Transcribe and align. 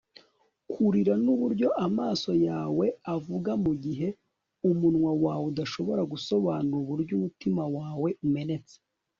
kurira 0.71 1.13
nuburyo 1.23 1.67
amaso 1.85 2.31
yawe 2.47 2.85
avuga 3.15 3.51
mugihe 3.63 4.07
umunwa 4.69 5.11
wawe 5.23 5.45
udashobora 5.51 6.01
gusobanura 6.11 6.79
uburyo 6.83 7.13
umutima 7.19 7.63
wawe 7.75 8.09
umenetse 8.25 8.75